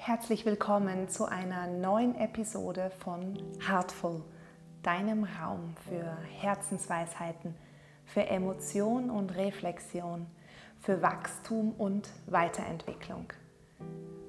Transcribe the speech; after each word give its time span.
Herzlich 0.00 0.46
willkommen 0.46 1.08
zu 1.08 1.26
einer 1.26 1.66
neuen 1.66 2.14
Episode 2.14 2.90
von 3.00 3.36
Heartful, 3.68 4.22
deinem 4.82 5.24
Raum 5.24 5.74
für 5.86 6.16
Herzensweisheiten, 6.40 7.54
für 8.06 8.24
Emotion 8.26 9.10
und 9.10 9.36
Reflexion, 9.36 10.26
für 10.80 11.02
Wachstum 11.02 11.72
und 11.76 12.08
Weiterentwicklung. 12.26 13.26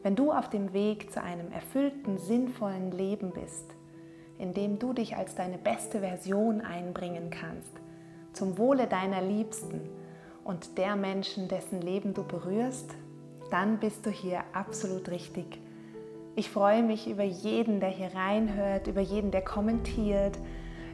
Wenn 0.01 0.15
du 0.15 0.33
auf 0.33 0.49
dem 0.49 0.73
Weg 0.73 1.13
zu 1.13 1.21
einem 1.21 1.51
erfüllten, 1.51 2.17
sinnvollen 2.17 2.91
Leben 2.91 3.31
bist, 3.31 3.71
in 4.37 4.53
dem 4.53 4.79
du 4.79 4.91
dich 4.91 5.15
als 5.15 5.35
deine 5.35 5.59
beste 5.59 5.99
Version 5.99 6.61
einbringen 6.61 7.29
kannst, 7.29 7.71
zum 8.33 8.57
Wohle 8.57 8.87
deiner 8.87 9.21
Liebsten 9.21 9.87
und 10.43 10.77
der 10.77 10.97
Menschen, 10.97 11.47
dessen 11.47 11.79
Leben 11.79 12.13
du 12.13 12.23
berührst, 12.23 12.95
dann 13.49 13.79
bist 13.79 14.05
du 14.05 14.09
hier 14.09 14.43
absolut 14.53 15.09
richtig. 15.09 15.59
Ich 16.35 16.49
freue 16.49 16.83
mich 16.83 17.09
über 17.09 17.23
jeden, 17.23 17.79
der 17.79 17.89
hier 17.89 18.13
reinhört, 18.13 18.87
über 18.87 19.01
jeden, 19.01 19.31
der 19.31 19.41
kommentiert. 19.41 20.37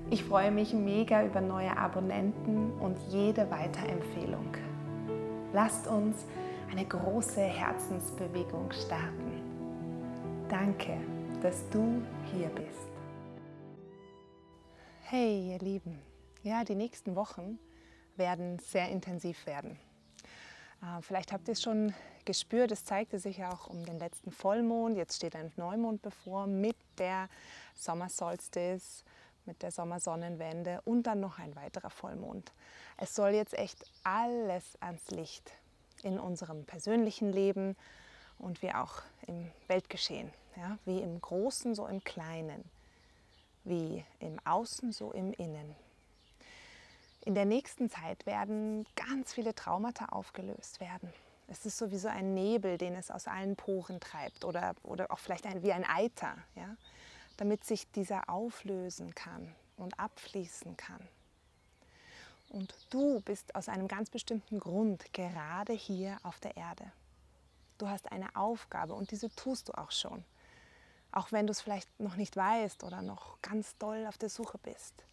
Ich 0.10 0.24
freue 0.24 0.52
mich 0.52 0.74
mega 0.74 1.24
über 1.24 1.42
neue 1.42 1.78
Abonnenten 1.78 2.72
und 2.80 2.98
jede 3.10 3.50
Weiterempfehlung. 3.52 4.56
Lasst 5.54 5.88
uns 5.88 6.26
eine 6.72 6.86
große 6.86 7.42
Herzensbewegung 7.42 8.72
starten. 8.72 9.42
Danke, 10.50 10.98
dass 11.42 11.68
du 11.70 12.02
hier 12.34 12.50
bist. 12.50 12.90
Hey, 15.02 15.52
ihr 15.52 15.60
Lieben. 15.60 16.02
Ja, 16.44 16.64
die 16.64 16.76
nächsten 16.76 17.16
Wochen 17.16 17.60
werden 18.16 18.60
sehr 18.60 18.90
intensiv 18.90 19.46
werden. 19.46 19.78
Äh, 20.86 21.02
vielleicht 21.02 21.32
habt 21.32 21.48
ihr 21.48 21.54
es 21.54 21.62
schon 21.62 21.94
gespürt, 22.26 22.72
es 22.72 22.84
zeigte 22.84 23.20
sich 23.20 23.38
ja 23.38 23.52
auch 23.54 23.68
um 23.68 23.86
den 23.86 24.00
letzten 24.00 24.32
Vollmond. 24.32 24.98
Jetzt 24.98 25.16
steht 25.16 25.36
ein 25.36 25.52
Neumond 25.58 26.02
bevor 26.02 26.48
mit 26.48 26.76
der 26.98 27.30
Sommersolstice, 27.76 29.04
mit 29.46 29.62
der 29.62 29.72
Sommersonnenwende 29.72 30.82
und 30.86 31.04
dann 31.04 31.20
noch 31.20 31.40
ein 31.40 31.56
weiterer 31.56 31.90
Vollmond. 31.90 32.52
Es 32.98 33.14
soll 33.14 33.32
jetzt 33.32 33.54
echt 33.54 33.86
alles 34.04 34.78
ans 34.82 35.10
Licht 35.12 35.52
in 36.04 36.20
unserem 36.20 36.66
persönlichen 36.66 37.32
Leben 37.32 37.76
und 38.40 38.62
wie 38.62 38.74
auch 38.74 39.02
im 39.28 39.52
Weltgeschehen. 39.68 40.32
Ja? 40.56 40.78
Wie 40.86 41.00
im 41.00 41.20
Großen, 41.22 41.76
so 41.76 41.88
im 41.88 42.04
Kleinen. 42.04 42.64
Wie 43.64 44.04
im 44.20 44.40
Außen, 44.46 44.92
so 44.92 45.12
im 45.12 45.34
Innen. 45.34 45.76
In 47.26 47.34
der 47.34 47.46
nächsten 47.46 47.90
Zeit 47.90 48.28
werden 48.28 48.86
ganz 48.96 49.34
viele 49.34 49.56
Traumata 49.56 50.06
aufgelöst 50.06 50.80
werden. 50.80 51.12
Es 51.48 51.66
ist 51.66 51.80
sowieso 51.80 52.08
ein 52.08 52.36
Nebel, 52.36 52.78
den 52.78 52.94
es 52.94 53.10
aus 53.10 53.28
allen 53.28 53.56
Poren 53.56 54.00
treibt 54.00 54.46
oder, 54.46 54.76
oder 54.84 55.12
auch 55.12 55.18
vielleicht 55.18 55.48
ein, 55.48 55.64
wie 55.64 55.74
ein 55.74 55.86
Eiter, 55.86 56.38
ja? 56.56 56.76
damit 57.38 57.64
sich 57.64 57.92
dieser 57.92 58.30
auflösen 58.30 59.16
kann 59.16 59.54
und 59.76 60.00
abfließen 60.00 60.78
kann. 60.78 61.02
Und 62.50 62.76
du 62.92 63.22
bist 63.22 63.56
aus 63.56 63.70
einem 63.70 63.88
ganz 63.88 64.12
bestimmten 64.12 64.60
Grund 64.60 65.12
gerade 65.12 65.74
hier 65.74 66.18
auf 66.22 66.40
der 66.40 66.56
Erde. 66.56 66.92
Du 67.80 67.90
hast 67.90 68.12
eine 68.12 68.36
Aufgabe 68.36 68.94
und 68.94 69.10
diese 69.10 69.30
tust 69.36 69.70
du 69.70 69.74
auch 69.74 69.92
schon. 69.92 70.24
Auch 71.12 71.32
wenn 71.32 71.48
du 71.48 71.52
es 71.52 71.62
vielleicht 71.62 72.00
noch 72.00 72.18
nicht 72.18 72.36
weißt 72.38 72.84
oder 72.84 73.02
noch 73.02 73.42
ganz 73.42 73.76
doll 73.78 74.06
auf 74.06 74.20
der 74.20 74.30
Suche 74.30 74.60
bist. 74.60 75.06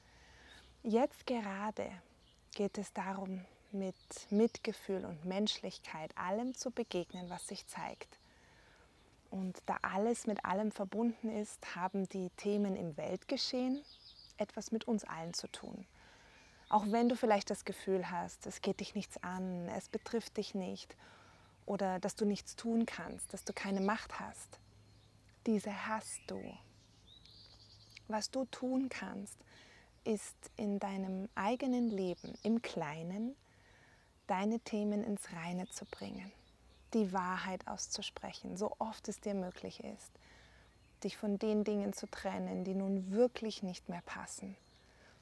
Jetzt 0.84 1.28
gerade 1.28 1.92
geht 2.56 2.76
es 2.76 2.92
darum, 2.92 3.44
mit 3.70 3.94
Mitgefühl 4.30 5.04
und 5.04 5.24
Menschlichkeit 5.24 6.10
allem 6.18 6.56
zu 6.56 6.72
begegnen, 6.72 7.30
was 7.30 7.46
sich 7.46 7.68
zeigt. 7.68 8.18
Und 9.30 9.62
da 9.66 9.78
alles 9.82 10.26
mit 10.26 10.44
allem 10.44 10.72
verbunden 10.72 11.30
ist, 11.30 11.76
haben 11.76 12.08
die 12.08 12.30
Themen 12.30 12.74
im 12.74 12.96
Weltgeschehen 12.96 13.80
etwas 14.38 14.72
mit 14.72 14.88
uns 14.88 15.04
allen 15.04 15.34
zu 15.34 15.46
tun. 15.46 15.86
Auch 16.68 16.84
wenn 16.88 17.08
du 17.08 17.14
vielleicht 17.14 17.50
das 17.50 17.64
Gefühl 17.64 18.10
hast, 18.10 18.44
es 18.46 18.60
geht 18.60 18.80
dich 18.80 18.96
nichts 18.96 19.22
an, 19.22 19.68
es 19.68 19.88
betrifft 19.88 20.36
dich 20.36 20.52
nicht 20.52 20.96
oder 21.64 22.00
dass 22.00 22.16
du 22.16 22.24
nichts 22.24 22.56
tun 22.56 22.86
kannst, 22.86 23.32
dass 23.32 23.44
du 23.44 23.52
keine 23.52 23.80
Macht 23.80 24.18
hast. 24.18 24.58
Diese 25.46 25.86
hast 25.86 26.20
du. 26.26 26.42
Was 28.08 28.32
du 28.32 28.46
tun 28.46 28.88
kannst, 28.88 29.38
ist 30.04 30.50
in 30.56 30.78
deinem 30.78 31.28
eigenen 31.34 31.90
Leben 31.90 32.34
im 32.42 32.62
Kleinen 32.62 33.34
deine 34.26 34.60
Themen 34.60 35.04
ins 35.04 35.32
Reine 35.32 35.68
zu 35.68 35.84
bringen, 35.84 36.32
die 36.94 37.12
Wahrheit 37.12 37.66
auszusprechen, 37.66 38.56
so 38.56 38.74
oft 38.78 39.08
es 39.08 39.20
dir 39.20 39.34
möglich 39.34 39.82
ist, 39.84 40.10
dich 41.04 41.16
von 41.16 41.38
den 41.38 41.64
Dingen 41.64 41.92
zu 41.92 42.06
trennen, 42.06 42.64
die 42.64 42.74
nun 42.74 43.10
wirklich 43.10 43.62
nicht 43.62 43.88
mehr 43.88 44.02
passen, 44.06 44.56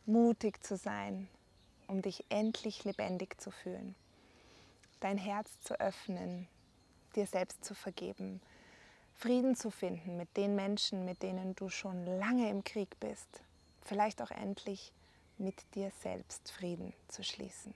mutig 0.06 0.62
zu 0.62 0.76
sein, 0.76 1.28
um 1.88 2.02
dich 2.02 2.24
endlich 2.28 2.84
lebendig 2.84 3.41
zu 3.41 3.50
fühlen, 3.50 3.94
dein 5.00 5.18
Herz 5.18 5.50
zu 5.60 5.78
öffnen, 5.80 6.47
dir 7.16 7.26
selbst 7.26 7.64
zu 7.64 7.74
vergeben, 7.74 8.41
Frieden 9.16 9.54
zu 9.56 9.70
finden 9.70 10.16
mit 10.16 10.36
den 10.36 10.54
Menschen, 10.54 11.04
mit 11.04 11.22
denen 11.22 11.54
du 11.54 11.68
schon 11.68 12.06
lange 12.06 12.48
im 12.48 12.64
Krieg 12.64 12.98
bist, 13.00 13.42
vielleicht 13.84 14.22
auch 14.22 14.30
endlich 14.30 14.92
mit 15.38 15.74
dir 15.74 15.91
selbst 16.02 16.50
Frieden 16.50 16.92
zu 17.08 17.24
schließen. 17.24 17.74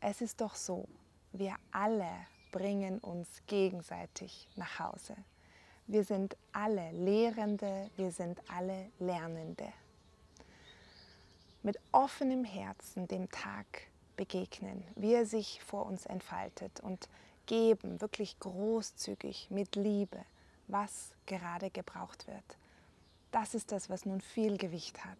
Es 0.00 0.20
ist 0.20 0.40
doch 0.40 0.54
so, 0.54 0.88
wir 1.32 1.54
alle 1.70 2.10
bringen 2.50 2.98
uns 2.98 3.28
gegenseitig 3.46 4.48
nach 4.56 4.78
Hause. 4.78 5.16
Wir 5.86 6.04
sind 6.04 6.36
alle 6.52 6.90
Lehrende, 6.92 7.90
wir 7.96 8.12
sind 8.12 8.40
alle 8.50 8.90
Lernende. 8.98 9.72
Mit 11.62 11.78
offenem 11.92 12.44
Herzen 12.44 13.08
dem 13.08 13.30
Tag 13.30 13.66
begegnen, 14.16 14.82
wie 14.96 15.14
er 15.14 15.26
sich 15.26 15.62
vor 15.62 15.86
uns 15.86 16.06
entfaltet 16.06 16.80
und 16.80 17.08
geben, 17.46 18.00
wirklich 18.00 18.38
großzügig 18.40 19.50
mit 19.50 19.76
Liebe, 19.76 20.24
was 20.68 21.12
gerade 21.26 21.70
gebraucht 21.70 22.26
wird 22.26 22.57
das 23.30 23.54
ist 23.54 23.72
das, 23.72 23.90
was 23.90 24.06
nun 24.06 24.20
viel 24.20 24.56
Gewicht 24.56 25.04
hat. 25.04 25.18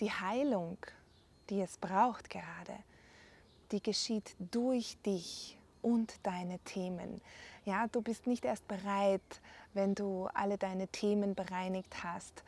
Die 0.00 0.10
Heilung, 0.10 0.78
die 1.48 1.60
es 1.60 1.78
braucht 1.78 2.30
gerade, 2.30 2.76
die 3.72 3.82
geschieht 3.82 4.36
durch 4.38 4.96
dich 5.04 5.58
und 5.82 6.14
deine 6.22 6.58
Themen. 6.60 7.20
Ja, 7.64 7.86
du 7.88 8.00
bist 8.00 8.26
nicht 8.26 8.44
erst 8.44 8.66
bereit, 8.68 9.40
wenn 9.74 9.94
du 9.94 10.28
alle 10.34 10.58
deine 10.58 10.88
Themen 10.88 11.34
bereinigt 11.34 12.04
hast. 12.04 12.44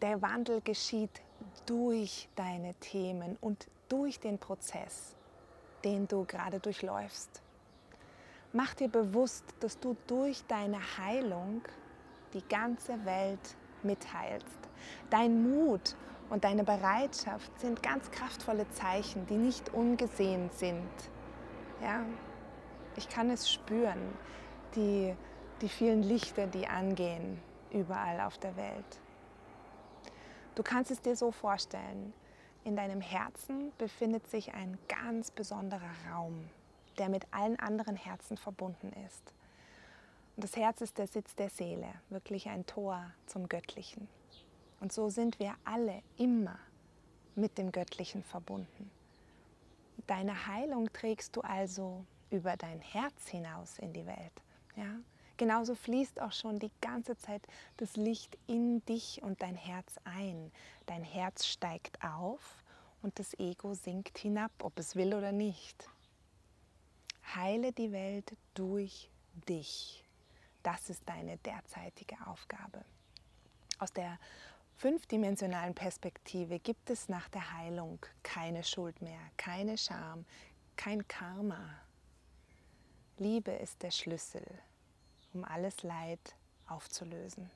Der 0.00 0.22
Wandel 0.22 0.60
geschieht 0.60 1.22
durch 1.66 2.28
deine 2.36 2.74
Themen 2.74 3.36
und 3.40 3.66
durch 3.88 4.20
den 4.20 4.38
Prozess, 4.38 5.14
den 5.84 6.06
du 6.06 6.24
gerade 6.24 6.60
durchläufst. 6.60 7.42
Mach 8.58 8.74
dir 8.74 8.88
bewusst, 8.88 9.44
dass 9.60 9.78
du 9.78 9.96
durch 10.08 10.44
deine 10.48 10.80
Heilung 10.98 11.62
die 12.32 12.42
ganze 12.48 13.04
Welt 13.04 13.54
mitteilst. 13.84 14.58
Dein 15.10 15.48
Mut 15.48 15.94
und 16.28 16.42
deine 16.42 16.64
Bereitschaft 16.64 17.56
sind 17.60 17.84
ganz 17.84 18.10
kraftvolle 18.10 18.68
Zeichen, 18.70 19.24
die 19.28 19.36
nicht 19.36 19.72
ungesehen 19.72 20.50
sind. 20.50 20.90
Ja, 21.80 22.04
ich 22.96 23.08
kann 23.08 23.30
es 23.30 23.48
spüren, 23.48 24.00
die, 24.74 25.14
die 25.60 25.68
vielen 25.68 26.02
Lichter, 26.02 26.48
die 26.48 26.66
angehen 26.66 27.40
überall 27.70 28.20
auf 28.22 28.38
der 28.38 28.56
Welt. 28.56 29.00
Du 30.56 30.64
kannst 30.64 30.90
es 30.90 31.00
dir 31.00 31.14
so 31.14 31.30
vorstellen, 31.30 32.12
in 32.64 32.74
deinem 32.74 33.02
Herzen 33.02 33.70
befindet 33.78 34.26
sich 34.26 34.52
ein 34.52 34.76
ganz 34.88 35.30
besonderer 35.30 35.94
Raum 36.10 36.50
der 36.98 37.08
mit 37.08 37.26
allen 37.32 37.58
anderen 37.58 37.96
Herzen 37.96 38.36
verbunden 38.36 38.92
ist. 39.06 39.32
Und 40.36 40.44
das 40.44 40.56
Herz 40.56 40.80
ist 40.80 40.98
der 40.98 41.06
Sitz 41.06 41.34
der 41.34 41.50
Seele, 41.50 41.88
wirklich 42.10 42.48
ein 42.48 42.66
Tor 42.66 43.12
zum 43.26 43.48
Göttlichen. 43.48 44.08
Und 44.80 44.92
so 44.92 45.08
sind 45.10 45.40
wir 45.40 45.54
alle 45.64 46.02
immer 46.16 46.58
mit 47.34 47.58
dem 47.58 47.72
Göttlichen 47.72 48.22
verbunden. 48.22 48.90
Deine 50.06 50.46
Heilung 50.46 50.92
trägst 50.92 51.34
du 51.36 51.40
also 51.40 52.04
über 52.30 52.56
dein 52.56 52.80
Herz 52.80 53.28
hinaus 53.28 53.78
in 53.78 53.92
die 53.92 54.06
Welt. 54.06 54.32
Ja? 54.76 55.00
Genauso 55.36 55.74
fließt 55.74 56.20
auch 56.20 56.32
schon 56.32 56.58
die 56.58 56.72
ganze 56.80 57.16
Zeit 57.16 57.42
das 57.76 57.96
Licht 57.96 58.36
in 58.46 58.84
dich 58.86 59.22
und 59.22 59.40
dein 59.40 59.54
Herz 59.54 59.96
ein. 60.04 60.50
Dein 60.86 61.04
Herz 61.04 61.46
steigt 61.46 62.02
auf 62.02 62.64
und 63.02 63.18
das 63.18 63.38
Ego 63.38 63.74
sinkt 63.74 64.18
hinab, 64.18 64.50
ob 64.62 64.78
es 64.78 64.96
will 64.96 65.14
oder 65.14 65.32
nicht. 65.32 65.88
Heile 67.34 67.72
die 67.72 67.92
Welt 67.92 68.36
durch 68.54 69.10
dich. 69.48 70.04
Das 70.62 70.90
ist 70.90 71.02
deine 71.08 71.36
derzeitige 71.38 72.16
Aufgabe. 72.26 72.84
Aus 73.78 73.92
der 73.92 74.18
fünfdimensionalen 74.76 75.74
Perspektive 75.74 76.58
gibt 76.58 76.90
es 76.90 77.08
nach 77.08 77.28
der 77.28 77.52
Heilung 77.52 77.98
keine 78.22 78.64
Schuld 78.64 79.00
mehr, 79.02 79.20
keine 79.36 79.78
Scham, 79.78 80.24
kein 80.76 81.06
Karma. 81.08 81.80
Liebe 83.18 83.50
ist 83.50 83.82
der 83.82 83.90
Schlüssel, 83.90 84.46
um 85.34 85.44
alles 85.44 85.82
Leid 85.82 86.36
aufzulösen. 86.66 87.50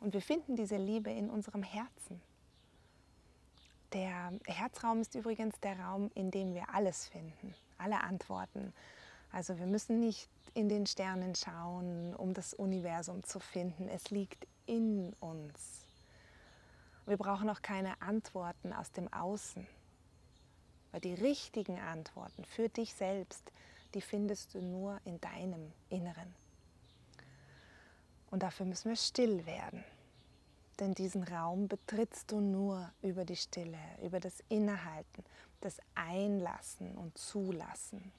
Und 0.00 0.14
wir 0.14 0.22
finden 0.22 0.56
diese 0.56 0.76
Liebe 0.76 1.10
in 1.10 1.30
unserem 1.30 1.62
Herzen. 1.62 2.20
Der 3.92 4.32
Herzraum 4.46 5.00
ist 5.00 5.14
übrigens 5.14 5.58
der 5.60 5.78
Raum, 5.80 6.10
in 6.14 6.30
dem 6.30 6.54
wir 6.54 6.74
alles 6.74 7.08
finden, 7.08 7.54
alle 7.78 8.02
Antworten. 8.02 8.74
Also 9.32 9.58
wir 9.58 9.66
müssen 9.66 10.00
nicht 10.00 10.28
in 10.54 10.68
den 10.68 10.86
Sternen 10.86 11.34
schauen, 11.34 12.14
um 12.14 12.34
das 12.34 12.52
Universum 12.52 13.22
zu 13.22 13.40
finden. 13.40 13.88
Es 13.88 14.10
liegt 14.10 14.46
in 14.66 15.14
uns. 15.20 15.86
Wir 17.06 17.16
brauchen 17.16 17.48
auch 17.48 17.62
keine 17.62 18.00
Antworten 18.02 18.72
aus 18.74 18.92
dem 18.92 19.10
Außen. 19.12 19.66
Weil 20.90 21.00
die 21.00 21.14
richtigen 21.14 21.78
Antworten 21.78 22.44
für 22.44 22.68
dich 22.68 22.94
selbst, 22.94 23.52
die 23.94 24.00
findest 24.00 24.54
du 24.54 24.60
nur 24.60 25.00
in 25.04 25.20
deinem 25.20 25.72
Inneren. 25.88 26.34
Und 28.30 28.42
dafür 28.42 28.66
müssen 28.66 28.90
wir 28.90 28.96
still 28.96 29.46
werden. 29.46 29.84
Denn 30.80 30.94
diesen 30.94 31.24
Raum 31.24 31.66
betrittst 31.66 32.30
du 32.30 32.40
nur 32.40 32.90
über 33.02 33.24
die 33.24 33.36
Stille, 33.36 33.78
über 34.02 34.20
das 34.20 34.42
Innehalten, 34.48 35.24
das 35.60 35.78
Einlassen 35.94 36.96
und 36.96 37.18
Zulassen. 37.18 38.12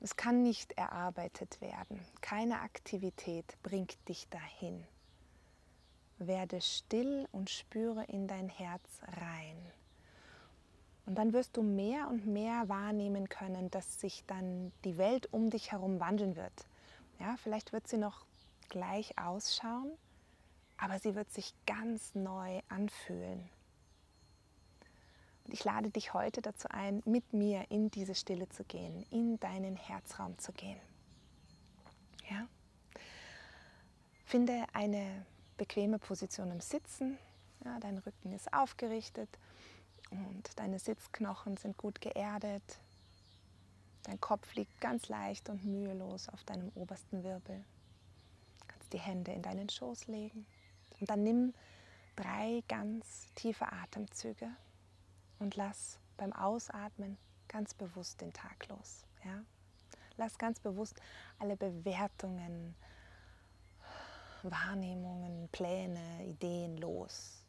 Es 0.00 0.16
kann 0.16 0.42
nicht 0.42 0.72
erarbeitet 0.72 1.60
werden. 1.60 2.00
Keine 2.20 2.60
Aktivität 2.60 3.56
bringt 3.62 3.96
dich 4.08 4.28
dahin. 4.28 4.84
Werde 6.18 6.60
still 6.60 7.28
und 7.32 7.50
spüre 7.50 8.04
in 8.04 8.26
dein 8.26 8.48
Herz 8.48 8.82
rein. 9.20 9.56
Und 11.06 11.16
dann 11.16 11.32
wirst 11.32 11.56
du 11.56 11.62
mehr 11.62 12.08
und 12.08 12.26
mehr 12.26 12.68
wahrnehmen 12.68 13.28
können, 13.28 13.70
dass 13.70 14.00
sich 14.00 14.24
dann 14.26 14.72
die 14.84 14.98
Welt 14.98 15.32
um 15.32 15.50
dich 15.50 15.72
herum 15.72 15.98
wandeln 15.98 16.36
wird. 16.36 16.66
Ja, 17.18 17.36
vielleicht 17.36 17.72
wird 17.72 17.88
sie 17.88 17.96
noch 17.96 18.24
gleich 18.68 19.18
ausschauen, 19.18 19.92
aber 20.82 20.98
sie 20.98 21.14
wird 21.14 21.32
sich 21.32 21.54
ganz 21.64 22.12
neu 22.16 22.60
anfühlen. 22.68 23.48
Und 25.44 25.54
ich 25.54 25.62
lade 25.62 25.90
dich 25.90 26.12
heute 26.12 26.42
dazu 26.42 26.66
ein, 26.70 27.02
mit 27.04 27.32
mir 27.32 27.70
in 27.70 27.92
diese 27.92 28.16
Stille 28.16 28.48
zu 28.48 28.64
gehen, 28.64 29.06
in 29.10 29.38
deinen 29.38 29.76
Herzraum 29.76 30.36
zu 30.38 30.50
gehen. 30.52 30.80
Ja? 32.28 32.48
Finde 34.24 34.64
eine 34.72 35.24
bequeme 35.56 36.00
Position 36.00 36.50
im 36.50 36.60
Sitzen. 36.60 37.16
Ja, 37.64 37.78
dein 37.78 37.98
Rücken 37.98 38.32
ist 38.32 38.52
aufgerichtet 38.52 39.28
und 40.10 40.58
deine 40.58 40.80
Sitzknochen 40.80 41.56
sind 41.58 41.76
gut 41.76 42.00
geerdet. 42.00 42.80
Dein 44.02 44.20
Kopf 44.20 44.52
liegt 44.56 44.80
ganz 44.80 45.08
leicht 45.08 45.48
und 45.48 45.64
mühelos 45.64 46.28
auf 46.28 46.42
deinem 46.42 46.72
obersten 46.74 47.22
Wirbel. 47.22 47.64
Du 48.58 48.66
kannst 48.66 48.92
die 48.92 48.98
Hände 48.98 49.30
in 49.30 49.42
deinen 49.42 49.68
Schoß 49.68 50.08
legen. 50.08 50.44
Und 51.02 51.10
dann 51.10 51.24
nimm 51.24 51.52
drei 52.14 52.62
ganz 52.68 53.26
tiefe 53.34 53.72
Atemzüge 53.72 54.48
und 55.40 55.56
lass 55.56 55.98
beim 56.16 56.32
Ausatmen 56.32 57.18
ganz 57.48 57.74
bewusst 57.74 58.20
den 58.20 58.32
Tag 58.32 58.68
los. 58.68 59.04
Ja? 59.24 59.42
Lass 60.16 60.38
ganz 60.38 60.60
bewusst 60.60 60.94
alle 61.40 61.56
Bewertungen, 61.56 62.76
Wahrnehmungen, 64.44 65.48
Pläne, 65.50 66.24
Ideen 66.24 66.76
los. 66.76 67.41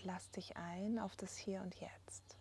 Und 0.00 0.06
lass 0.06 0.30
dich 0.30 0.56
ein 0.56 0.98
auf 0.98 1.14
das 1.16 1.36
Hier 1.36 1.60
und 1.60 1.74
Jetzt. 1.74 2.38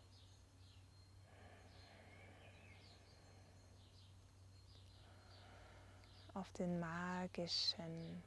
Auf 6.33 6.49
den 6.53 6.79
magischen 6.79 8.23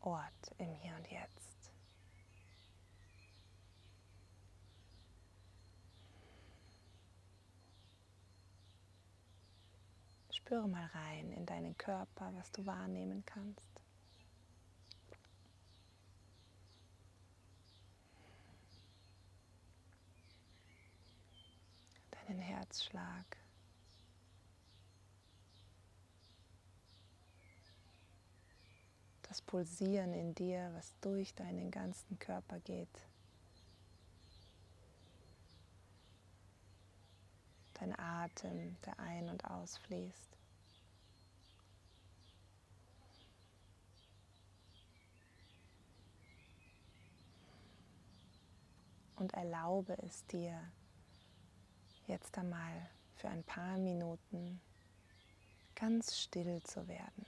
Ort 0.00 0.54
im 0.56 0.72
Hier 0.72 0.96
und 0.96 1.10
Jetzt. 1.10 1.70
Spüre 10.30 10.66
mal 10.66 10.86
rein 10.86 11.30
in 11.32 11.44
deinen 11.44 11.76
Körper, 11.76 12.32
was 12.36 12.50
du 12.52 12.64
wahrnehmen 12.64 13.22
kannst. 13.26 13.74
Deinen 22.26 22.40
Herzschlag. 22.64 23.36
Das 29.28 29.42
Pulsieren 29.42 30.14
in 30.14 30.34
dir, 30.34 30.70
was 30.74 30.98
durch 31.02 31.34
deinen 31.34 31.70
ganzen 31.70 32.18
Körper 32.18 32.60
geht. 32.60 32.88
Dein 37.74 37.98
Atem, 37.98 38.76
der 38.86 38.98
ein- 38.98 39.28
und 39.28 39.44
ausfließt. 39.44 40.30
und 49.16 49.32
erlaube 49.32 49.96
es 50.02 50.26
dir, 50.26 50.60
jetzt 52.06 52.36
einmal 52.38 52.88
für 53.16 53.28
ein 53.28 53.44
paar 53.44 53.78
Minuten 53.78 54.60
ganz 55.74 56.18
still 56.18 56.62
zu 56.62 56.86
werden, 56.88 57.26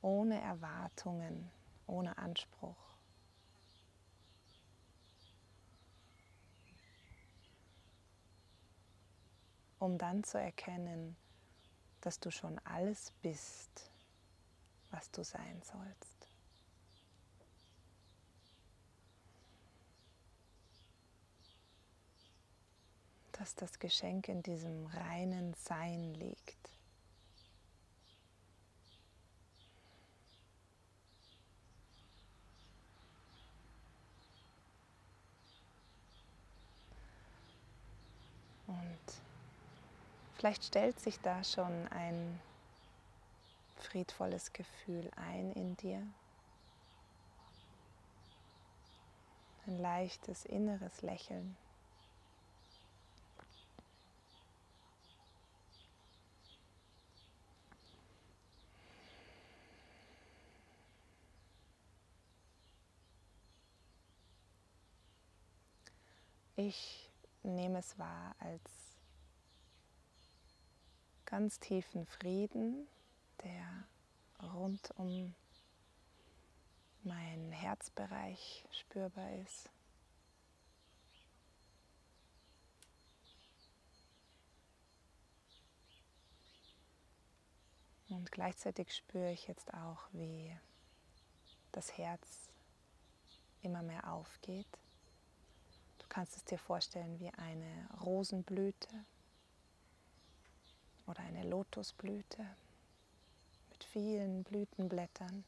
ohne 0.00 0.40
Erwartungen, 0.40 1.50
ohne 1.86 2.16
Anspruch. 2.18 2.92
um 9.82 9.98
dann 9.98 10.22
zu 10.22 10.38
erkennen, 10.38 11.16
dass 12.02 12.20
du 12.20 12.30
schon 12.30 12.56
alles 12.60 13.12
bist, 13.20 13.90
was 14.92 15.10
du 15.10 15.24
sein 15.24 15.60
sollst. 15.64 16.11
Dass 23.32 23.54
das 23.54 23.78
Geschenk 23.78 24.28
in 24.28 24.42
diesem 24.42 24.86
reinen 24.86 25.54
Sein 25.54 26.14
liegt. 26.14 26.70
Und 38.66 38.98
vielleicht 40.36 40.64
stellt 40.64 40.98
sich 41.00 41.18
da 41.20 41.42
schon 41.44 41.88
ein 41.88 42.40
friedvolles 43.76 44.52
Gefühl 44.52 45.10
ein 45.16 45.52
in 45.52 45.76
dir. 45.76 46.06
Ein 49.66 49.78
leichtes 49.80 50.44
inneres 50.44 51.02
Lächeln. 51.02 51.56
Ich 66.64 67.10
nehme 67.42 67.80
es 67.80 67.98
wahr 67.98 68.36
als 68.38 68.62
ganz 71.24 71.58
tiefen 71.58 72.06
Frieden, 72.06 72.86
der 73.42 73.88
rund 74.40 74.92
um 74.92 75.34
meinen 77.02 77.50
Herzbereich 77.50 78.64
spürbar 78.70 79.28
ist. 79.38 79.70
Und 88.08 88.30
gleichzeitig 88.30 88.94
spüre 88.94 89.32
ich 89.32 89.48
jetzt 89.48 89.74
auch, 89.74 90.06
wie 90.12 90.56
das 91.72 91.98
Herz 91.98 92.52
immer 93.62 93.82
mehr 93.82 94.12
aufgeht 94.12 94.78
kannst 96.12 96.36
es 96.36 96.44
dir 96.44 96.58
vorstellen 96.58 97.18
wie 97.20 97.30
eine 97.30 97.88
Rosenblüte 98.04 98.86
oder 101.06 101.20
eine 101.20 101.42
Lotusblüte, 101.44 102.46
vielen 103.92 104.44
Blütenblättern. 104.44 105.42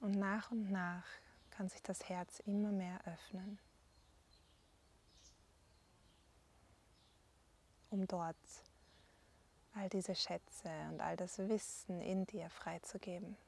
Und 0.00 0.12
nach 0.12 0.50
und 0.50 0.70
nach 0.70 1.06
kann 1.50 1.70
sich 1.70 1.82
das 1.82 2.06
Herz 2.10 2.40
immer 2.40 2.70
mehr 2.70 3.00
öffnen, 3.06 3.58
um 7.88 8.06
dort 8.06 8.36
all 9.74 9.88
diese 9.88 10.14
Schätze 10.14 10.68
und 10.90 11.00
all 11.00 11.16
das 11.16 11.38
Wissen 11.38 12.02
in 12.02 12.26
dir 12.26 12.50
freizugeben. 12.50 13.38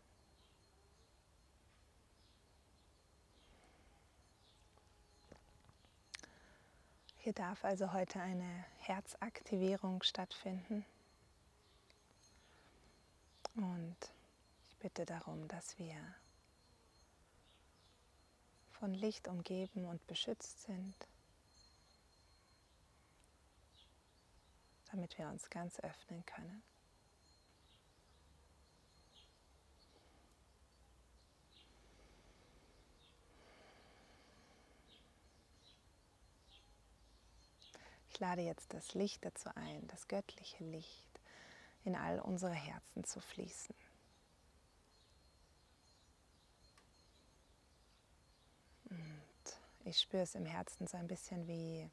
Hier 7.24 7.32
darf 7.32 7.64
also 7.64 7.94
heute 7.94 8.20
eine 8.20 8.66
Herzaktivierung 8.80 10.02
stattfinden. 10.02 10.84
Und 13.56 13.96
ich 14.68 14.76
bitte 14.76 15.06
darum, 15.06 15.48
dass 15.48 15.78
wir 15.78 15.96
von 18.72 18.92
Licht 18.92 19.26
umgeben 19.26 19.86
und 19.86 20.06
beschützt 20.06 20.64
sind, 20.64 20.94
damit 24.92 25.16
wir 25.16 25.26
uns 25.28 25.48
ganz 25.48 25.80
öffnen 25.80 26.26
können. 26.26 26.62
Ich 38.14 38.20
lade 38.20 38.42
jetzt 38.42 38.72
das 38.72 38.94
Licht 38.94 39.24
dazu 39.24 39.50
ein, 39.56 39.88
das 39.88 40.06
göttliche 40.06 40.62
Licht, 40.62 41.20
in 41.84 41.96
all 41.96 42.20
unsere 42.20 42.52
Herzen 42.52 43.02
zu 43.02 43.20
fließen. 43.20 43.74
Und 48.88 49.58
ich 49.84 49.98
spüre 49.98 50.22
es 50.22 50.36
im 50.36 50.46
Herzen 50.46 50.86
so 50.86 50.96
ein 50.96 51.08
bisschen 51.08 51.48
wie 51.48 51.90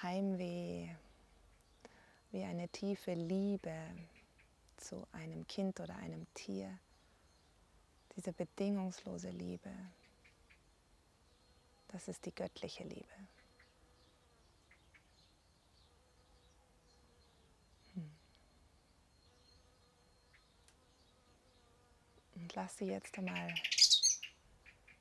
Heimweh, 0.00 0.94
wie 2.30 2.44
eine 2.44 2.68
tiefe 2.68 3.14
Liebe 3.14 3.76
zu 4.76 5.04
einem 5.10 5.48
Kind 5.48 5.80
oder 5.80 5.96
einem 5.96 6.32
Tier. 6.34 6.78
Diese 8.14 8.32
bedingungslose 8.32 9.30
Liebe, 9.30 9.74
das 11.88 12.06
ist 12.06 12.24
die 12.24 12.32
göttliche 12.32 12.84
Liebe. 12.84 13.41
Und 22.52 22.56
lass 22.56 22.76
sie 22.76 22.84
jetzt 22.84 23.16
einmal 23.16 23.54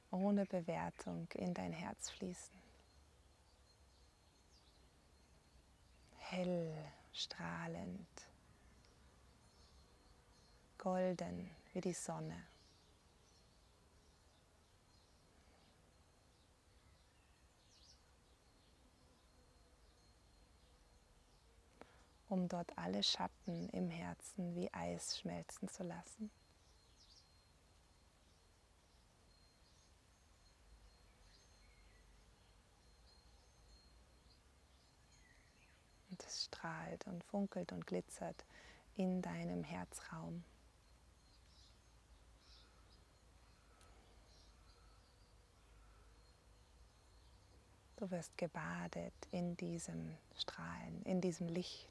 ohne 0.10 0.46
Bewertung 0.46 1.28
in 1.34 1.54
dein 1.54 1.74
Herz 1.74 2.10
fließen. 2.12 2.56
Hell, 6.18 6.74
strahlend, 7.12 8.08
golden 10.78 11.52
wie 11.74 11.82
die 11.82 11.94
Sonne. 11.94 12.46
um 22.30 22.48
dort 22.48 22.78
alle 22.78 23.04
Schatten 23.04 23.68
im 23.72 23.90
Herzen 23.90 24.56
wie 24.56 24.74
Eis 24.74 25.20
schmelzen 25.20 25.68
zu 25.68 25.84
lassen. 25.84 26.32
Es 36.20 36.46
strahlt 36.46 37.06
und 37.08 37.24
funkelt 37.24 37.72
und 37.72 37.88
glitzert 37.88 38.46
in 38.96 39.22
deinem 39.22 39.64
Herzraum. 39.64 40.44
Du 48.02 48.10
wirst 48.10 48.36
gebadet 48.36 49.14
in 49.32 49.56
diesem 49.58 50.18
Strahlen, 50.36 51.04
in 51.04 51.22
diesem 51.22 51.48
Licht. 51.48 51.88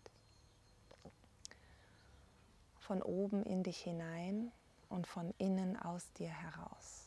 Von 2.81 3.01
oben 3.01 3.45
in 3.45 3.63
dich 3.63 3.79
hinein 3.79 4.51
und 4.89 5.07
von 5.07 5.33
innen 5.39 5.77
aus 5.77 6.13
dir 6.15 6.31
heraus. 6.31 7.07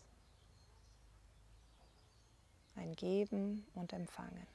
Ein 2.77 2.95
Geben 2.95 3.67
und 3.75 3.91
Empfangen. 3.91 4.47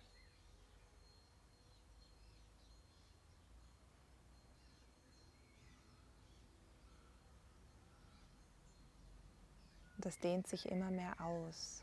Und 9.99 10.07
das 10.07 10.21
dehnt 10.21 10.47
sich 10.47 10.71
immer 10.71 10.93
mehr 10.93 11.21
aus 11.21 11.83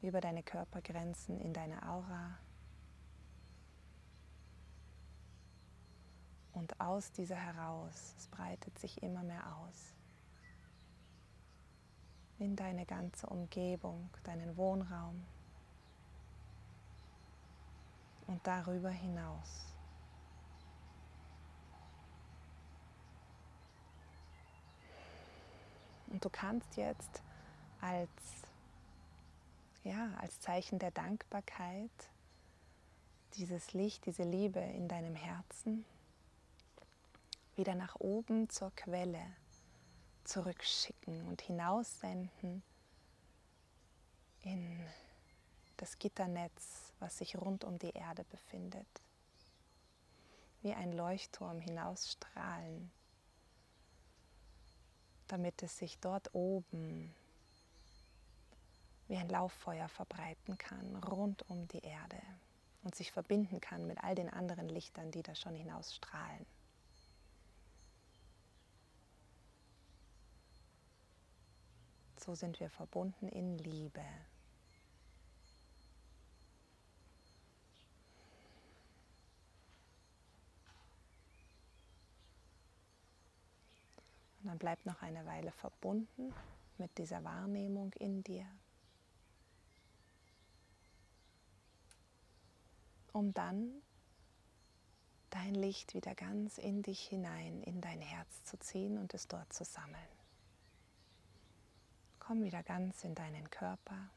über 0.00 0.22
deine 0.22 0.42
Körpergrenzen 0.42 1.38
in 1.42 1.52
deine 1.52 1.86
Aura. 1.86 2.38
Und 6.54 6.80
aus 6.80 7.12
dieser 7.12 7.36
heraus, 7.36 8.14
es 8.16 8.28
breitet 8.28 8.78
sich 8.78 9.02
immer 9.02 9.22
mehr 9.22 9.44
aus 9.58 9.94
in 12.38 12.56
deine 12.56 12.86
ganze 12.86 13.26
Umgebung, 13.26 14.08
deinen 14.24 14.56
Wohnraum 14.56 15.22
und 18.26 18.40
darüber 18.46 18.88
hinaus. 18.88 19.71
Und 26.12 26.24
du 26.24 26.28
kannst 26.28 26.76
jetzt 26.76 27.22
als, 27.80 28.10
ja, 29.82 30.12
als 30.20 30.38
Zeichen 30.40 30.78
der 30.78 30.90
Dankbarkeit 30.90 31.90
dieses 33.34 33.72
Licht, 33.72 34.04
diese 34.04 34.22
Liebe 34.22 34.60
in 34.60 34.88
deinem 34.88 35.16
Herzen 35.16 35.86
wieder 37.56 37.74
nach 37.74 37.96
oben 37.98 38.50
zur 38.50 38.70
Quelle 38.76 39.24
zurückschicken 40.24 41.26
und 41.26 41.40
hinaussenden 41.40 42.62
in 44.42 44.86
das 45.78 45.98
Gitternetz, 45.98 46.92
was 47.00 47.18
sich 47.18 47.40
rund 47.40 47.64
um 47.64 47.78
die 47.78 47.90
Erde 47.90 48.24
befindet. 48.24 48.86
Wie 50.60 50.74
ein 50.74 50.92
Leuchtturm 50.92 51.58
hinausstrahlen 51.58 52.90
damit 55.32 55.62
es 55.62 55.78
sich 55.78 55.98
dort 55.98 56.34
oben 56.34 57.10
wie 59.08 59.16
ein 59.16 59.30
Lauffeuer 59.30 59.88
verbreiten 59.88 60.58
kann, 60.58 60.96
rund 60.96 61.48
um 61.48 61.66
die 61.68 61.78
Erde 61.78 62.20
und 62.82 62.94
sich 62.94 63.12
verbinden 63.12 63.58
kann 63.58 63.86
mit 63.86 64.04
all 64.04 64.14
den 64.14 64.28
anderen 64.28 64.68
Lichtern, 64.68 65.10
die 65.10 65.22
da 65.22 65.34
schon 65.34 65.54
hinausstrahlen. 65.54 66.44
So 72.18 72.34
sind 72.34 72.60
wir 72.60 72.68
verbunden 72.68 73.26
in 73.28 73.56
Liebe. 73.56 74.04
Und 84.52 84.62
dann 84.62 84.76
bleib 84.76 84.84
noch 84.84 85.00
eine 85.00 85.24
Weile 85.24 85.50
verbunden 85.50 86.34
mit 86.76 86.98
dieser 86.98 87.24
Wahrnehmung 87.24 87.90
in 87.94 88.22
dir, 88.22 88.44
um 93.14 93.32
dann 93.32 93.72
dein 95.30 95.54
Licht 95.54 95.94
wieder 95.94 96.14
ganz 96.14 96.58
in 96.58 96.82
dich 96.82 97.00
hinein, 97.00 97.62
in 97.62 97.80
dein 97.80 98.02
Herz 98.02 98.44
zu 98.44 98.58
ziehen 98.58 98.98
und 98.98 99.14
es 99.14 99.26
dort 99.26 99.50
zu 99.54 99.64
sammeln. 99.64 99.96
Komm 102.18 102.44
wieder 102.44 102.62
ganz 102.62 103.04
in 103.04 103.14
deinen 103.14 103.48
Körper. 103.48 104.10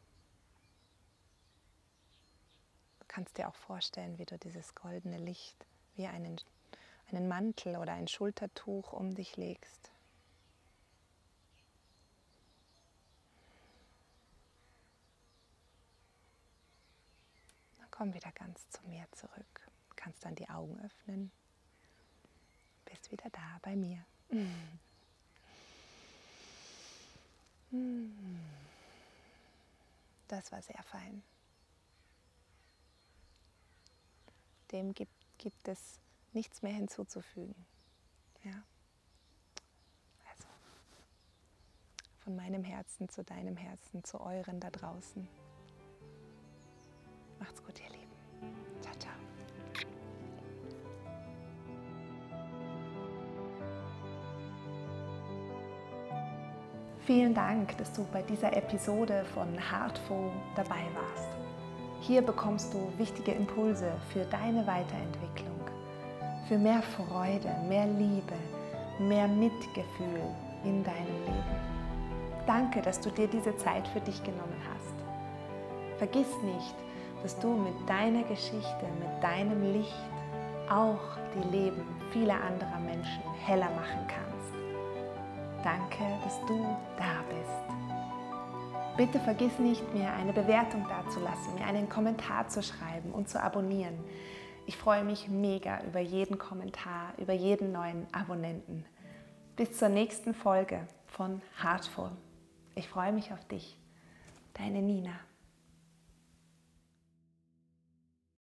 Du 2.99 3.05
kannst 3.07 3.37
dir 3.37 3.47
auch 3.47 3.55
vorstellen, 3.55 4.17
wie 4.17 4.25
du 4.25 4.37
dieses 4.37 4.75
goldene 4.75 5.17
Licht 5.17 5.65
wie 5.95 6.07
einen, 6.07 6.41
einen 7.09 7.29
Mantel 7.29 7.77
oder 7.77 7.93
ein 7.93 8.09
Schultertuch 8.09 8.91
um 8.91 9.15
dich 9.15 9.37
legst. 9.37 9.94
Komm 17.97 18.13
wieder 18.13 18.31
ganz 18.33 18.69
zu 18.69 18.81
mir 18.87 19.05
zurück. 19.13 19.69
Kannst 19.95 20.25
dann 20.25 20.35
die 20.35 20.49
Augen 20.49 20.77
öffnen. 20.81 21.31
Bist 22.83 23.09
wieder 23.11 23.29
da 23.29 23.59
bei 23.61 23.75
mir. 23.75 24.05
Das 30.27 30.51
war 30.51 30.61
sehr 30.61 30.81
fein. 30.83 31.23
Dem 34.71 34.93
gibt, 34.93 35.11
gibt 35.37 35.67
es 35.67 35.99
nichts 36.33 36.61
mehr 36.61 36.73
hinzuzufügen. 36.73 37.65
Ja. 38.43 38.63
Also 40.29 40.47
von 42.23 42.35
meinem 42.35 42.63
Herzen 42.63 43.09
zu 43.09 43.23
deinem 43.23 43.57
Herzen, 43.57 44.03
zu 44.03 44.19
euren 44.21 44.59
da 44.59 44.71
draußen. 44.71 45.27
Macht's 47.45 47.63
gut, 47.63 47.75
ihr 47.79 47.91
Lieben. 47.91 48.11
Ciao, 48.81 48.95
ciao. 48.97 49.13
Vielen 57.05 57.35
Dank, 57.35 57.77
dass 57.77 57.93
du 57.93 58.03
bei 58.11 58.23
dieser 58.23 58.51
Episode 58.57 59.23
von 59.35 59.47
Heartful 59.59 60.31
dabei 60.55 60.87
warst. 60.95 61.27
Hier 62.01 62.23
bekommst 62.23 62.73
du 62.73 62.91
wichtige 62.97 63.33
Impulse 63.33 63.91
für 64.11 64.25
deine 64.25 64.65
Weiterentwicklung, 64.65 65.59
für 66.47 66.57
mehr 66.57 66.81
Freude, 66.81 67.53
mehr 67.69 67.85
Liebe, 67.85 68.33
mehr 68.97 69.27
Mitgefühl 69.27 70.33
in 70.63 70.83
deinem 70.83 71.25
Leben. 71.25 72.45
Danke, 72.47 72.81
dass 72.81 72.99
du 72.99 73.11
dir 73.11 73.27
diese 73.27 73.55
Zeit 73.57 73.87
für 73.89 74.01
dich 74.01 74.23
genommen 74.23 74.59
hast. 74.67 74.95
Vergiss 75.99 76.41
nicht, 76.41 76.84
dass 77.22 77.38
du 77.39 77.55
mit 77.55 77.74
deiner 77.88 78.24
Geschichte, 78.24 78.86
mit 79.00 79.24
deinem 79.24 79.74
Licht 79.74 79.93
auch 80.69 81.17
die 81.36 81.55
Leben 81.55 81.84
vieler 82.12 82.41
anderer 82.41 82.79
Menschen 82.79 83.22
heller 83.45 83.69
machen 83.72 84.07
kannst. 84.07 84.53
Danke, 85.63 86.03
dass 86.24 86.39
du 86.48 86.63
da 86.98 87.24
bist. 87.29 87.75
Bitte 88.98 89.19
vergiss 89.19 89.60
nicht, 89.60 89.93
mir 89.93 90.13
eine 90.13 90.31
Bewertung 90.31 90.88
dazulassen, 90.88 91.55
mir 91.55 91.65
einen 91.65 91.89
Kommentar 91.89 92.48
zu 92.48 92.63
schreiben 92.63 93.12
und 93.12 93.27
zu 93.27 93.41
abonnieren. 93.41 94.00
Ich 94.67 94.77
freue 94.77 95.03
mich 95.03 95.27
mega 95.27 95.84
über 95.84 96.00
jeden 96.00 96.38
Kommentar, 96.38 97.13
über 97.17 97.34
jeden 97.34 97.72
neuen 97.72 98.07
Abonnenten. 98.13 98.86
Bis 99.55 99.77
zur 99.77 99.89
nächsten 99.89 100.34
Folge 100.34 100.88
von 101.07 101.41
Heartful. 101.62 102.12
Ich 102.75 102.88
freue 102.88 103.12
mich 103.12 103.31
auf 103.34 103.45
dich. 103.45 103.77
Deine 104.53 104.81
Nina. 104.81 105.19